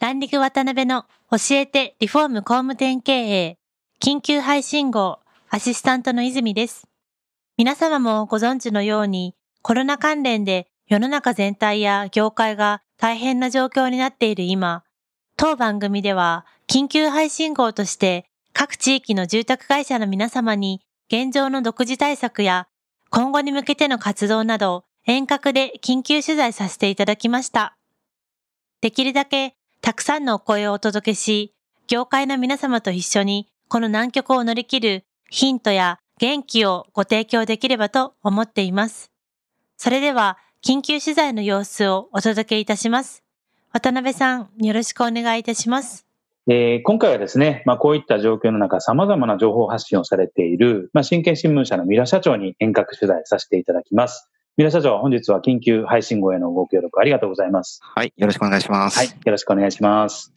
[0.00, 3.58] ランディング渡辺の教えてリフォーム工務店経営
[4.02, 5.20] 緊急配信号
[5.50, 6.88] アシスタントの泉です
[7.56, 14.84] 皆様もご存知のようにコロナ関連で世の中全体や業界が大変な状況になっている今、
[15.36, 22.68] 当番組では緊急配信号として各地域の住宅会社の皆様に現状の独自対策や
[23.10, 27.76] 今後に向けての活動など遠隔で緊急取材させていただきました。
[28.80, 29.54] できるだけ
[29.84, 31.52] たくさんのお声をお届けし、
[31.88, 39.10] 業界の皆様と一緒にこの難局を乗り切るヒントや元気をご提供できればと思っています。
[39.76, 43.24] それでは緊急取材の様子をお届けいたします。
[43.72, 46.06] 渡辺さん、よろしくお願いいたします。
[46.46, 54.30] えー、今回はですね、まあ、こういった状況の中、様々な情報発信をされている、まあ、新経新聞社の三浦社長に遠隔取材させていただきます。
[54.56, 57.80] 三浦社長、本日は緊急配信後へのご協力ありがとうございます。
[57.82, 58.98] はい、よろしくお願いします。
[58.98, 60.32] はい、よろしくお願いします。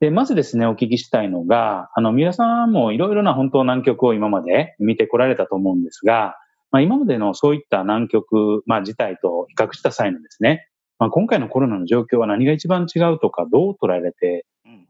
[0.00, 6.34] で、まずですね、お聞きしたいのが、あの、三浦さんもいろいろな本当難局を今まで見てこられたと思うんですが、
[6.72, 10.66] まあ、今までのそういった難局、まあ、事態と比較した際のですね、
[10.98, 14.44] まあ、今回のコロナの状況は何が一番違うとか、どう捉えられて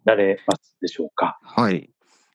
[0.06, 1.38] られますでしょうか？
[1.42, 1.90] はい。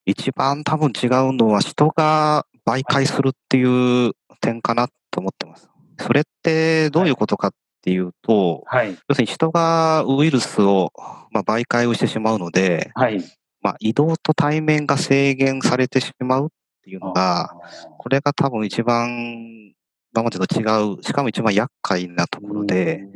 [0.05, 5.67] 一番多分違うのは人が媒介するっていう点かなと思ってます。
[5.99, 10.91] それってどういうことかっていうと、はい、要するに人がウイルスを、
[11.31, 13.23] まあ、媒介をしてしまうので、はい、
[13.61, 16.49] まあ、移動と対面が制限されてしまうっ
[16.83, 17.53] ていうのが、
[17.97, 19.73] これが多分一番
[20.13, 20.63] 今までと違
[20.95, 23.07] う、しかも一番厄介なところで、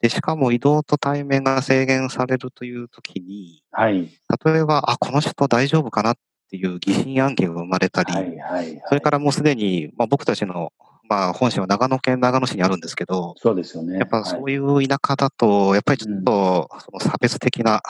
[0.00, 4.10] で、しかも移動と対面が制限されるというときに、はい、
[4.44, 6.14] 例えば、あ、この人大丈夫かなっ
[6.50, 10.72] ていう疑心暗鬼が生まれたり、はいはい、それからもうすでに、まあ、僕たちの、
[11.08, 13.98] まあ、本社は長野県長野市にあるんですけど、そうですよね。
[13.98, 17.82] やっぱそういう田舎だと、やっぱりちょっと、その差別的な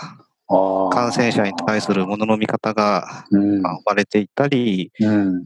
[0.91, 4.93] 感染者に対するものの見方が生まれていたり、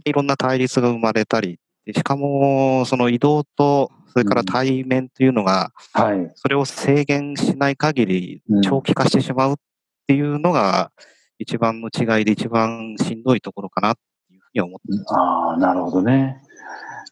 [0.05, 1.59] いろんな対立が生まれたり、
[1.95, 5.73] しかもその移動と、それから対面というのが、
[6.35, 9.55] それを制限しない限り長期化してしまうっ
[10.07, 10.91] ていうのが、
[11.39, 15.15] 一番の違いで一番しんどいところかなっていうふうに思ってます。
[15.15, 16.43] ああ、なるほどね。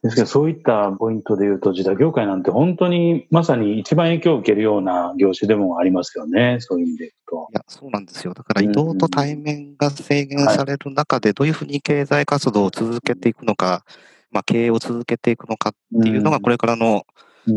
[0.03, 7.49] ですけど、そういったポイントで言うと、自宅業界なんて本当にまさに一番影響を受けるような業種でもありますよね、そういう意味で言うと。
[7.53, 8.35] いや、そうなんですよ。
[8.35, 13.85] だから移動と対面が制限される中で、どういうふうに経済活動を続けていくのか、
[14.31, 17.05] まあ、経営を続けていくのかっていうのが、これからの、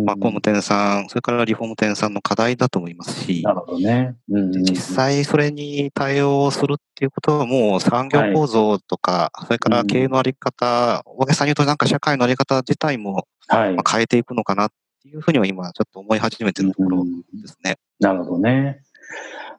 [0.06, 4.16] まあ、工務店さん、それからリフォーム店さんの課題だと思いますし、なるほどね。
[4.28, 17.06] 実際それに対応するっていうことはもう産業構造とか、それから経営のあり方、大げさに言うとなんか社会のあり方自体も、まあ、変えていくのかなっていうふうには今ちょっと思い始めてるところ
[17.42, 17.78] ですね。
[18.00, 18.82] なるほどね。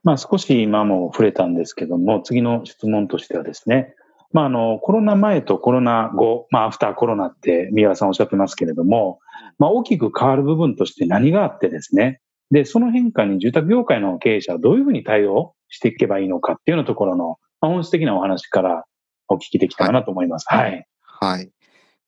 [0.02, 3.94] まあ少し今も触れたんですけども、次の質問としてはですね、
[4.32, 9.18] まあ、あの、コロナ前とコロナ後、まあ、アフターコロナって三輪さんおっしゃってますけれども、
[9.58, 12.20] まあ、大きく変わる部分として何があってですね、
[12.50, 18.84] で、その変化に住宅業界の経営者はどういうふうに対応していけばいいのかっていうようなところの、まあ、本質的なお話から
[19.28, 20.46] お聞きできたらなと思います。
[20.48, 20.86] はい。
[21.02, 21.50] はい。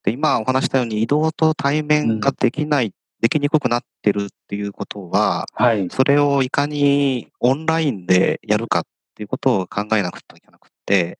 [0.05, 5.88] で、今お話したように移動と対面ができない、うん、できにくくなってるっていうことは、はい。
[5.91, 8.82] それをいかにオンラインでやるかっ
[9.15, 11.19] ていうことを考えなくてはいけなくで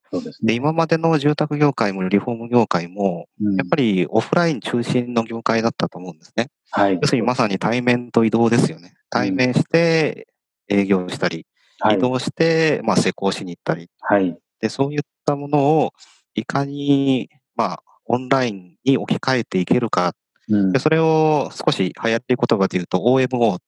[0.51, 6.49] 今までの住宅業界もリフォーム業界も、やっぱりオフライン中心の業界だったと思うんですね。
[6.71, 8.95] はい、要するにまさに対面と移動ですよね。
[9.11, 10.27] 対面して
[10.69, 11.47] 営業したり、
[11.93, 15.93] 移動してまあ施工しに行ったり、はい、で、そういったものを
[16.35, 20.15] いかにまあオンラインに置き換えていけるか、
[20.49, 23.59] うん、でそれを少し流行っている言葉で言うと OMO。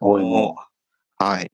[0.00, 0.54] OMO。
[1.16, 1.52] はい。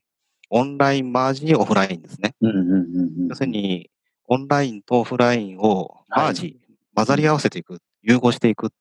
[0.51, 2.35] オンラインマージオフラインですね。
[2.41, 3.89] 要するに、
[4.27, 6.57] オンラインとオフラインをマージ、はい、
[6.97, 8.73] 混ざり合わせていく、融合していく。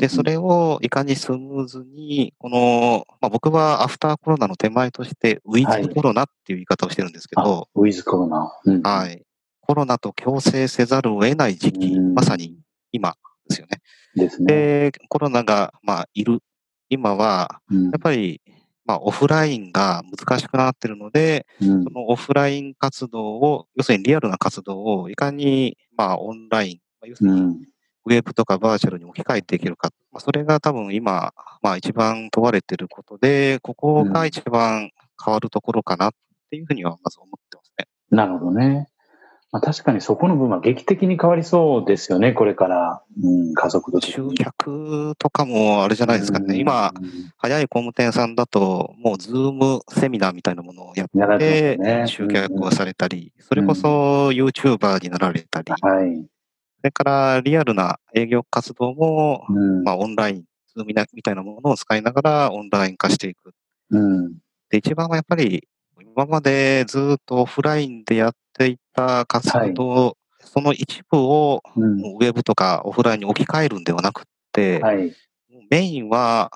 [0.00, 9.22] で、それをいかにスムーズに、この、まあ、僕はアフターコロナの手前として、ウィズコロナっていう言い方をしてるんですけど、はい、ウィズコロナ、うん、はい。
[9.60, 12.58] コロナと共生せざるを得ない時期、まさに
[12.90, 13.14] 今
[13.48, 13.80] ですよね。
[14.16, 14.46] ですね。
[14.46, 16.40] で、コロナが、まあ、いる、
[16.88, 18.40] 今は、やっぱり
[18.90, 27.40] まあ、オフラインが難しくなってるので、うん、そのオフライン活動を、要するにリアルな活動をいかに、まあ、オンライン、要するに、
[28.06, 29.90] ウェブとかバーチャルに置き換えていけるか。
[30.10, 31.32] まあ、それが多分今、
[31.62, 34.90] まあ一番問われていることで、ここが一番
[35.24, 36.10] 変わるところかなっ
[36.50, 37.86] ていうふうにはまず思ってますね。
[38.10, 38.88] なるほどね。
[39.52, 46.92] まあ、確かにそこの部分は劇的に変わりそうですよね、これから、うん、家族と集客とかもあれじゃないですかね、今、
[47.36, 56.24] 早い工務店さんだと、もうズームセミナーみたいなものをやって、ね、集客をされたり、それこそ YouTuber になられたり、はい、
[56.80, 59.46] それからリアルな営業活動も、
[59.84, 63.52] まあ、オンライン、ズームみたいなものを使いながらオンライン化していく。
[63.90, 64.34] うん、
[64.70, 65.66] で一番はやっぱり
[66.16, 75.12] 今までずっとオフラインでやっていた活動、はい、その一部を、ウェブとかオフラインに置き換えるんではなくて、はい、
[75.70, 76.50] メインは、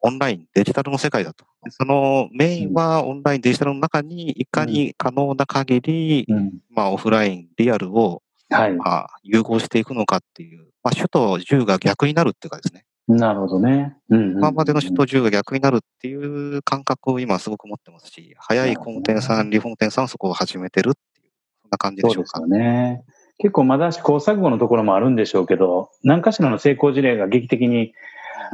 [0.00, 1.46] オンライン、デジタルの世界だと。
[1.70, 12.84] そのメインはオンライン、デジタルの中にいかに可能な限り、うん、まあオフライン、リアルを、はい、まあ融合していくのかっていう、まあ主と従が逆になるっていうかですね。
[13.06, 13.96] なるほどね。
[14.08, 21.30] 今までの首都10が逆になるっていう感覚を今すごく持ってますし、早い工務店さん、リフォーム店さんはそこを始めてるっていう、
[21.62, 22.38] そんな感じでしょうか。
[22.38, 23.04] そうですよね。
[23.38, 27.92] 結構まだ試行錯誤のところもあるんでしょうけど、何かしらの成功事例が劇的に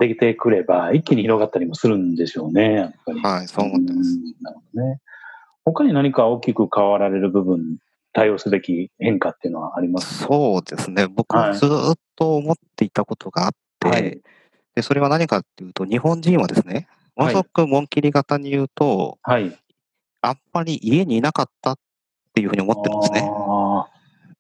[0.01, 3.21] できてくれば、一気に広がったりもするんでしょうね、やっぱり。
[3.21, 4.19] はい、そう思ってます。
[4.43, 5.01] なるほどね。
[5.65, 7.79] 他に何か大きく変わられる部分、
[8.13, 11.07] 対応すべき変化っていうのはありますそうですね。
[11.07, 11.69] 僕はずっ
[12.17, 14.21] と思っていたことがあって、はい
[14.81, 19.55] で、それは何かっていうと、日本人はですね、ものすごく紋切り型に言うと、はい、
[20.23, 21.79] あんまり家にいなかったっ
[22.35, 23.21] ていうふうに思ってるんですね。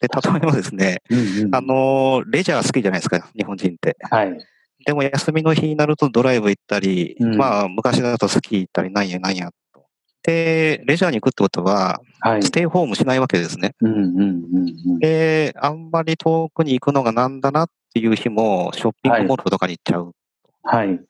[0.00, 3.96] で、例えばですね、うんうん、あの、レジャー好きじゃないですか、日本人って。
[4.10, 4.46] はい。
[4.86, 9.84] でも休みの日になるとドライブ行ったり、うん、まあ昔だとスキー行ったりなんやなんやと。
[10.22, 13.74] で、レジャーに行くってことは、はい、ステイホームしないわけですね。
[15.00, 20.14] で、あんまり遠くに行くのがなんだなっていう日もショッピングモールとかに行っちゃう。
[20.62, 21.00] はい。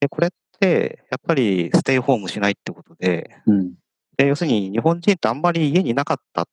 [0.00, 0.30] で、これっ
[0.60, 3.74] て、やっぱりステイホームしないってことで、うん、
[4.16, 6.46] で要するに日本人ってあんまり家にいなかった。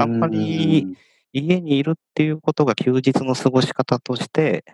[0.00, 0.96] あんまり
[1.32, 4.64] 家にいるっていうことが休日の過ごし方として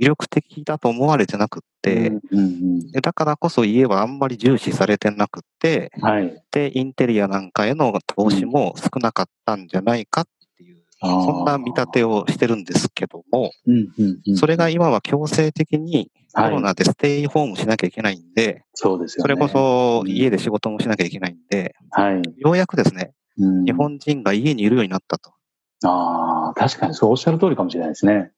[0.00, 2.12] 魅力的だと思われてなくって、
[3.02, 10.26] だからこそ家はあんまり重視されてなくって、はい、で、インテリアなんかへの投資も少なかったんじゃないか
[11.00, 13.50] そんな見立てをしてるんですけども、
[14.36, 25.32] それが今は強制的にコロナでステイホームしなきゃいけないんで、そうですよそれこそ家で仕事もしなきゃいけないんで、はい、ようやくですね、日本人が家にいるようになったと。
[25.84, 28.32] ああ、確かにそうおっしゃる通りかもしれないですね。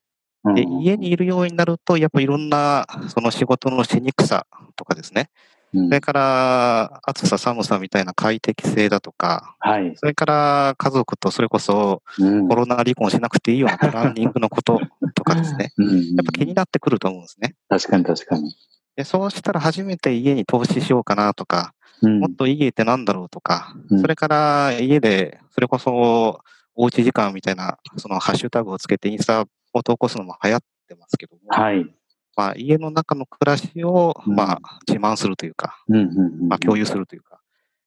[0.54, 4.46] で家にいるようになると、やっぱいろんなその仕事のしにくさ
[4.76, 5.30] とかですね、
[5.72, 14.80] それから、暑さ寒さみたいな快適性だとか、はい、それから家族とそれこそコロナ離婚しなくていいようなプランニングのこと
[15.14, 15.72] とかですね、
[16.16, 17.54] やっぱ気になってくると思うんですね。
[17.68, 18.54] 確かに確かに。
[18.96, 21.72] でそうしたら初めて家に投資しようかなとか、
[22.02, 26.40] うん、もっと家ってなんだろうとか、うん、それから家で、それこそ
[26.74, 31.86] おうち時間みたいな、そのハッシュタグをつけてインスタを投稿するのも流行ってますけども、はい、
[32.38, 35.82] まあ、家の中の暮らしを、まあ、自慢するというか、
[36.48, 37.40] まあ、共有するというか、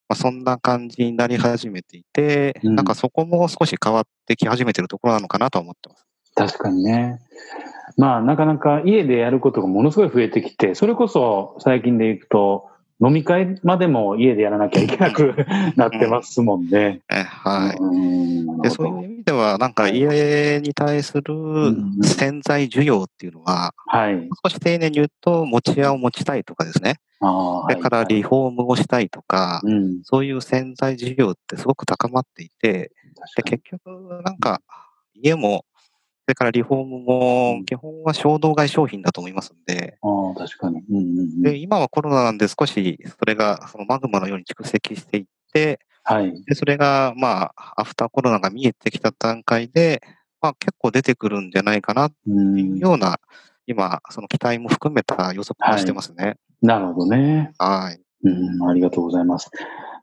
[0.10, 6.06] まあ、そんな感じになり始めていて、なんかそこも少し変わってき始めてるところなのかなと思ってます。
[6.36, 7.22] 確かにね。
[7.96, 12.68] まあ、なかなか家でやることがものすごい増えてきて、それこそ最近でいくと、
[13.04, 15.36] 飲み会までも家でやらなきゃいけなく
[15.76, 17.02] なってますもんね。
[17.10, 18.62] うん、はい。
[18.62, 21.24] で、そういう意味では、なんか家に対する
[22.04, 27.00] 潜在需要っていうのは、はい、少し丁寧に言うと、持ち屋を持ちたいとかですね。
[27.20, 32.92] それからリフォームをしたいとか、はいはい、そういう潜在需要ってすごく高まっていて、
[33.36, 34.62] で結局なんか
[35.14, 35.66] 家も
[36.32, 39.98] れからリフォームも、基本は衝動買い商品だと思いますんで。
[40.02, 41.42] ああ、確かに、うんうんうん。
[41.42, 46.44] で、今はコロナなんで少し、それが、そのマグマのように蓄積していって、はい。
[46.46, 50.02] で、それが、まあ、アフターコロナが見えてきた段階で、
[50.42, 53.16] まあ、結構出てくるんじゃないかなっていうような、うん、
[53.68, 56.26] 今、その期待も含めた予測をしてますね。
[56.26, 57.54] はい、なるほどね。
[57.60, 58.02] はい。
[58.24, 59.52] うん、ありがとうございます。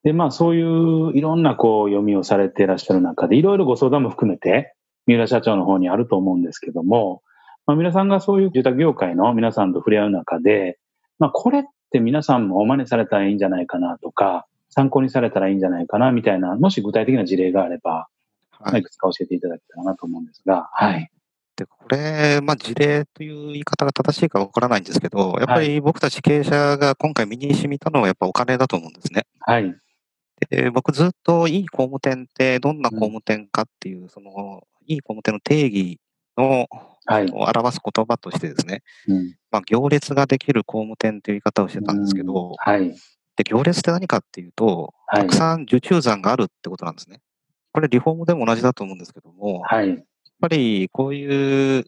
[0.05, 4.75] で、まあ、そういういろんなこう読みをされていらっしゃる中で、いろいろご相談も含めて、
[5.09, 7.23] 三浦社長の方にあると思うんですけども、
[7.67, 10.79] まあ、皆さんがそういう住宅業界の皆さんと触れ合う中で、
[11.19, 18.09] まあ、これって皆さんも真似されたらいいんじゃないかなとか、参考にされたらいいんじゃないかなみたいな、もし具体的な事例があれば、
[18.51, 21.11] はい、いくつか教えていただけたらなと思うんですが、はい。
[21.57, 29.25] で、これ、まあ、事例という言い方が正しいかわからないんですけど、やっぱり僕たち経営者が今回身に染みたのはやっぱお金だと思うんですね。
[29.41, 29.75] はい。
[30.51, 36.01] で僕ずっといい工務店ってどんな工務店かっていう、うん、その、いい工務店の定義
[36.37, 36.67] の、
[37.07, 42.95] はい、表す言葉としてですね、うん、まあ、行列ができる工務店という言い方をしてたんですけど、うん、はい。
[43.37, 47.21] で、行列って何かっていうと、たくさん受注残があるってことなんですね。
[47.73, 49.89] これリフォームでも同じだと思うんですけども、はい。
[49.89, 49.99] やっ
[50.41, 51.85] ぱりこういう、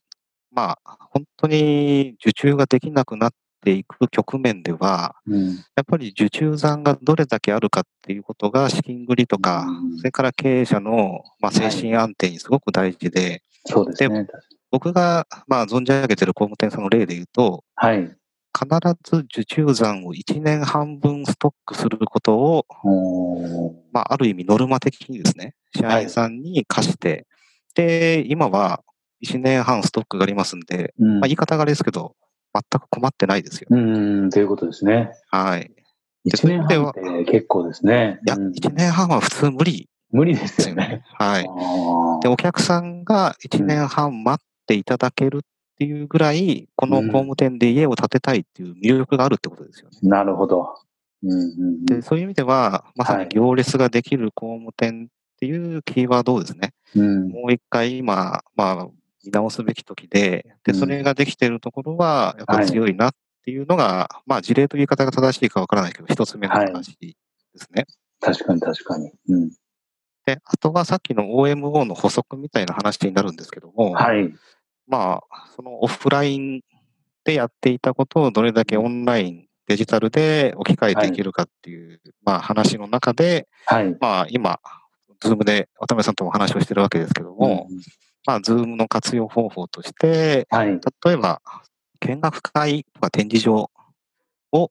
[0.53, 3.31] まあ、本当に受注ができなくなっ
[3.63, 14.27] ていく局面では、うん、やっぱり受注残がどれだけあるかっていうことが資金繰りとか、うん、それから経営者の、まあ、精神安定にすごく大事で、はい、そうですね。
[14.71, 18.17] 僕が、まあ、存じ上げている工務店さんの例で言うと、はい。
[18.53, 18.67] 必
[19.05, 22.67] ず受注残を1年半分ストックすることを、
[23.93, 27.25] まあ、ある意味ノルマ的にですね、社員さんに貸して、はい、
[27.75, 28.83] で、今は
[29.25, 32.17] 1年半ストックがありますんで、うん、まあ、言い方があれですけど、
[32.53, 33.83] 全く困ってないですよ、ね。
[33.83, 35.13] うん、ということですね。
[35.31, 35.71] はい。
[36.29, 38.21] 1年半って結構ですね。
[38.27, 39.89] いや、1年半は普通無理。
[40.11, 41.03] 無理ですよね。
[41.19, 41.43] はい。
[42.23, 45.41] で、お客さんが1年半待っていただけるっ
[45.79, 49.99] ていうぐらい、この工務店で家を建てたいっていう魅力があるってことですよね。
[50.03, 50.75] うん、なるほど。
[51.23, 51.43] うんうんう
[51.83, 58.89] ん、でそういう意味では、まさに行列ができる工務店っていうキーワードをですね、うん、もう一回今、まあ、
[59.25, 67.15] 見直すべき時で、で、それができているところは、やっぱり強いなっていうのが、はい、まあ、事例という言い方が正しいかわからないけど、一つ目の話で
[67.57, 67.87] すね、
[68.21, 68.35] はい。
[68.35, 69.13] 確かに確かに。
[69.29, 69.51] うん。
[70.27, 74.33] で、あとはさっきの OMO の補足みたいな話になるんですけども、はい。
[74.87, 76.61] まあ、そのオフライン
[77.25, 84.59] でやっていたことをどれだけオンライン、デジタルで置き換えていけるかっていう、はい、まあ話の中で、はい、まあ今、
[85.21, 87.81] Zoom で渡辺さんとも話をしてるわけですけども、うん、
[88.27, 91.41] まあ Zoom の活用方法として、はい、例えば
[92.01, 93.71] 見学会とか展示場
[94.53, 94.71] を、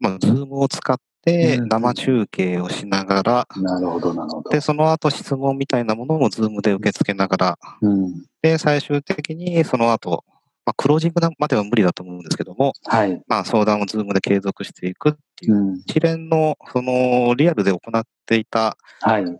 [0.00, 4.50] まあ Zoom を使って生中継をしながら、なるほど、なるほど。
[4.50, 10.24] で、その後質問みたいなものも Zoom で受け付けながら、うん、で、最終的にその後、
[10.64, 13.20] まあ、クロージングまでは無理だと思うんですけども、はい。
[13.26, 18.76] まあ、相談を Zoom で継続していくっていう、一連の、その、リアルで行っていた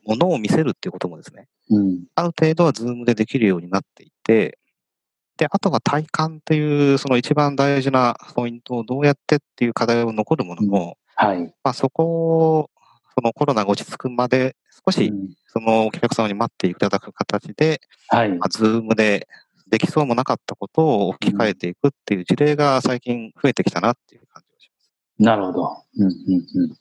[0.05, 4.59] ものを見せるっていうこともですね、うん、ある程度は Zoom でできるようになっていて、
[5.37, 11.39] で、あとは体感っていう、その一番大事なポイントをどうやってっていう課題を残るものも、うん、はい。
[11.63, 12.05] まあ、そこ
[12.59, 12.71] を、
[13.15, 15.13] そのコロナが落ち着くまで少し、
[15.47, 18.31] そのお客様に待っていただく形で、はい。
[18.31, 19.29] まあ、ズームで
[19.73, 24.91] できそうもなかったことを置き換えていくっていう事例が最近増えてきたなっていう感じがします。
[25.19, 25.77] なるほど。
[25.97, 26.77] うんうんうん。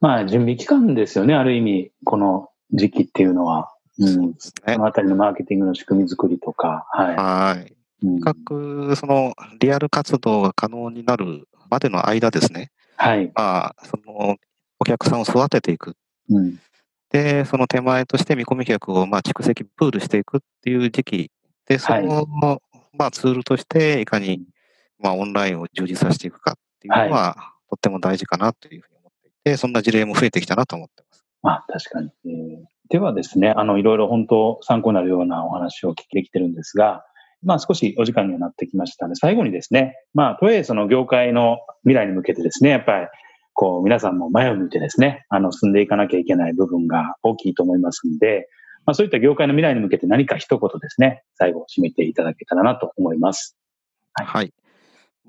[0.00, 3.72] まあ、準備期間ですよね、ある意味、この時期っていうのは。
[4.00, 4.08] うん。
[4.08, 4.74] そうですね。
[4.74, 6.84] そのあたりのマーケティングの仕組み作りとか。
[6.90, 7.16] はい。
[7.16, 7.76] はい。
[8.00, 12.72] とにかく、その、リアル活動が可能になるまでの間ですね。
[12.96, 13.30] はい。
[13.36, 14.34] まあ、その、
[14.80, 15.94] お客さんを育てていく。
[16.28, 16.58] うん。
[17.10, 21.30] で、その手前として見込み客を、まあ、蓄積プールしていくっていう時期
[21.66, 24.46] で、その、はい、まあ、ツールとして、いかに、
[24.98, 31.24] まあ、オンラインを充実させていくかっていうのは、はい、とっても大事かなというふうに思っていて、そんな事例も増えてきたなと思ってます。
[31.42, 32.10] まあ、確かに。
[32.24, 37.04] えー、ではですね、あの、いろいろ本当参考になるようなお話を聞きできてるんですが、
[37.42, 43.06] まあ少しお時間にはなってきましたので、最後にですね、まあ、とはいえその業界の未来に向けてですね、やっぱり、
[43.54, 48.48] こう、皆さんも前を向いてですね、あの、進んでいかなきゃいけない部分が大きいと思いますんで、
[48.86, 53.56] まあ、そういった業界の未来に向けて何か一言ですね、最後締めていただけたらなと思います。
[54.14, 54.26] はい。
[54.26, 54.52] はい、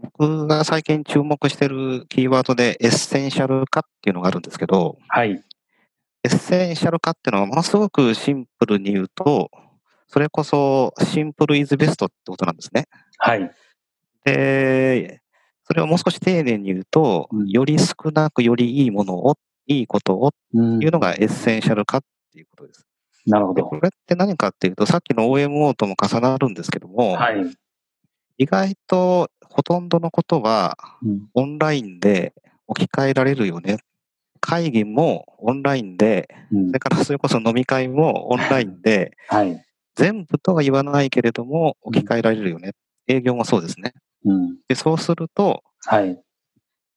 [0.01, 5.31] 僕が最近注目しているキーワードでエッセンシャル化っていうのがあるんですけど、はい。
[6.23, 9.49] エッセンシャル化っていうのはものすごくシンプルに言うと、
[10.07, 12.85] それこそ simple is best ってことなんですね。
[13.17, 13.51] はい。
[14.23, 15.21] で、
[15.63, 19.35] それをもう少し丁寧に言うと、うん、より少なくよりいいものを、
[19.65, 22.86] いいことをっていうのがエッセンシャル化っていうことです。
[23.27, 23.63] なるほど。
[23.65, 27.45] これって何かっていうと、さっきの OMO とも重なるんですけども、はい、
[28.37, 30.77] 意外とほとんどのことは
[31.33, 32.33] オンラインで
[32.67, 33.79] 置き換えられるよね。
[34.39, 39.61] 会議もオンラインで、うん、それから それこそ飲み会もオンラインで、はい、
[39.95, 42.71] 全部とは言わないけれども置き換えられるよね。
[43.07, 43.93] 営業もそうですね。
[44.25, 46.21] うん、でそうすると、はい、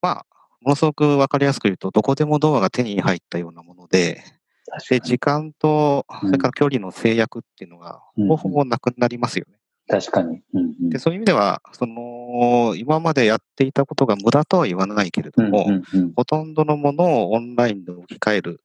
[0.03, 0.27] まあ、
[0.61, 4.23] ものすごくわかりやすく言うと、どこでもドアが手に入ったようなもので、
[4.89, 9.57] で、時間と、それから距離の制約っていうのが、ほぼほぼなくなりますよね。
[9.89, 10.91] 確かに、うんうん。
[10.91, 18.65] で、そういう意味では、その、今までやっていたことが無駄とは言わないけれども、うんうんうん、ほとんどのものをオンラインで置き換える。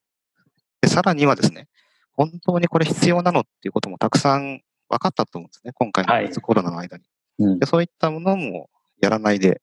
[0.80, 1.66] で、さらにはですね、
[2.12, 5.72] 本当にこれ必要なのっていうこともたくさん分かったと思うんですね。
[5.74, 7.04] 今回のコロナの間に、
[7.38, 7.66] はいうん、で。
[7.66, 8.70] そういったものも
[9.00, 9.60] やらないで。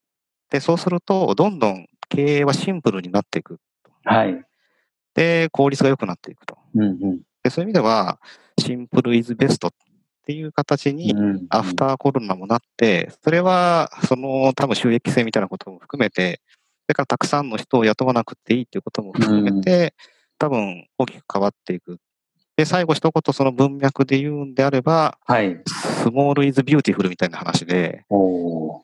[0.50, 3.58] で、そうすると、どんどん経営はシンプルになっていく。
[4.04, 4.44] はい。
[5.14, 6.58] で、効率が良くなっていくと。
[6.74, 8.18] うんうん、でそういう意味では、
[8.58, 9.70] シンプルイズベストっ
[10.26, 11.14] ていう形に、
[11.50, 16.40] アフターコロナもなって、それは、その多分収益性みたいなことも含めて、
[16.86, 19.94] それからたくさんの人を雇わなくていいっていうことも含めて、
[20.38, 21.98] 多分大きく変わっていく。
[22.56, 28.04] で、最後一言その文脈で言うんであれば、はい、 small is beautiful みたいな話で、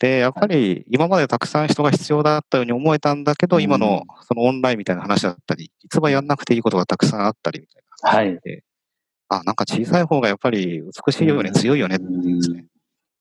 [0.01, 8.63] で、やっぱり今までたくさん人が必要だったように思えたんだけど、今のそのオンラインみたいな話だったり、実はやんなくていいことがたくさんあったりみたいな話で、はい、
[9.29, 12.65] あ、なんか小さい方がやっぱり美しいように強いよねっていうですね。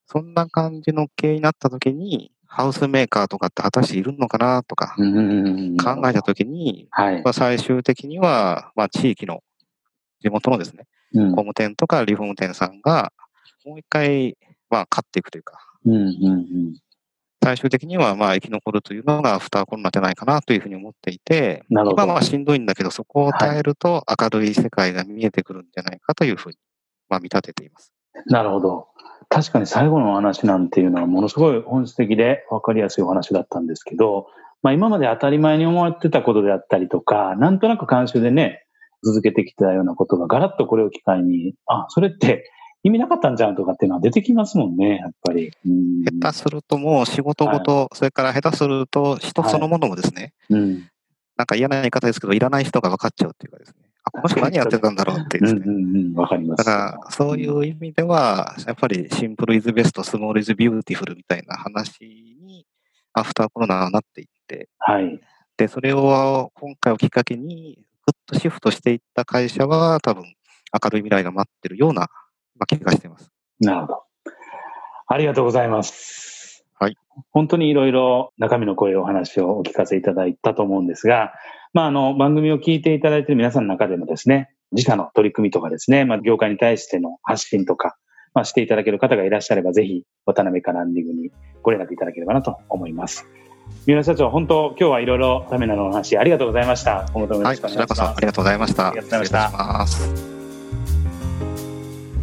[0.08, 5.04] そんな感じの経営になった時に、ハウスメーカーとかって果たしているのかなとか、考
[6.10, 9.44] えたときに、はい、まあ、最終的には、まあ、地域の、
[10.22, 13.12] 地元のですね、うん、工務店とかリフォーム店さんが、
[13.66, 14.38] もう一回、
[14.70, 16.80] まあ、勝っていくというか、うんうんうん、
[17.44, 26.56] 最終的には、まあ、生き残るというのがアフターコロナじゃないかなというふうに思っていて、今はしんどいんだけど、そこを耐えると明るい世界が見えてくるんじゃないかというふうに、
[27.08, 27.94] まあ、見立てています。
[28.26, 28.88] なるほど。
[29.30, 34.28] 確かに最後のお話なんていうのはものすごい本質的で分かりやすいお話だったんですけど、
[34.62, 38.66] まあ、今まで当たり前に思われてたことであったりとか、なんとなく慣習でね、
[39.04, 42.52] 続けてきたようなことがガラッとこれを機会に、あ、それって
[42.84, 45.52] 意味なかったんじゃんとかっていうのは出てきますもんね、やっぱり。
[46.22, 50.90] 下手するともう仕事ごと、はい、それから下手すると人そのものもですね、はい、うん、
[51.36, 53.76] なんか嫌な言い方ですけど、いらない人が分かっちゃうっていうかですね。
[54.04, 55.62] あ、この人何やってたんだろうってですね。
[55.66, 56.60] うんうんわかります。
[56.60, 62.66] だから、そういう意味では、やっぱり simple is best、small is beautiful みたいな話に、
[63.14, 65.20] アフターコロナはなっていって、はい。
[65.58, 67.80] で、それを今回をきっかけに、
[68.10, 72.02] ぐっとシフトしていった会社は、多分、明るい未来が待ってるような、
[72.58, 73.32] まあ、気がしています。
[73.60, 74.04] なるほど。
[75.08, 76.66] ありがとうございます。
[76.80, 76.96] はい。
[77.32, 81.34] 本当にいろいろ中身の濃いお話をお聞かせいただいたと思うんですが、
[81.74, 87.96] まあ、あの、番組を聞いていただいている皆さんの中でもですね、自社の取り組みとかですね、まあ、業界に対しての発信とか、
[88.34, 91.30] まあ、していただける方がいらっしゃれば、ぜひ、渡辺カランディングに
[91.62, 93.28] ご連絡いただければなと思います。
[93.86, 97.10] 三浦社長、本当、今日はいろいろためなのお話ありがとうございました。
[97.14, 98.02] 今後ともよろしくお願いします。
[98.02, 98.88] はい、ありがとうございました。
[98.88, 99.52] ありがとうございました。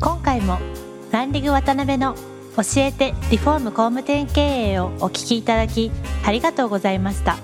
[0.00, 0.58] 今回も、
[1.10, 2.14] ランディング渡辺の
[2.56, 4.40] 教えてリフォーム工務店経
[4.72, 5.90] 営をお聞きいただき、
[6.24, 7.36] ありがとうございました。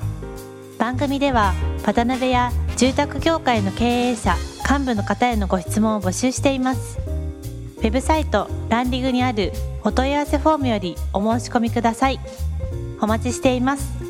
[0.83, 4.35] 番組では渡辺や住宅業界の経営者
[4.69, 6.99] 幹部の方へのご質問を募集しています
[7.79, 9.53] ウェブサイトランディングにある
[9.85, 12.19] お問い合わせフォームよりお申し込みください
[13.03, 14.02] お待ちしています。